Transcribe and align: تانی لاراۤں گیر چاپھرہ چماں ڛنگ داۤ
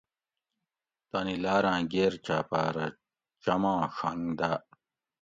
تانی 1.09 1.35
لاراۤں 1.43 1.81
گیر 1.91 2.13
چاپھرہ 2.25 2.87
چماں 3.43 3.81
ڛنگ 3.97 4.27
داۤ 4.39 4.59